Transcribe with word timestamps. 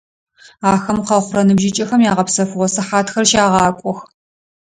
Ахэм 0.71 0.97
къэхъурэ 1.07 1.41
ныбжьыкӀэхэм 1.47 2.01
ягъэпсэфыгъо 2.09 2.67
сыхьатхэр 2.73 3.25
щагъакӀох. 3.31 3.99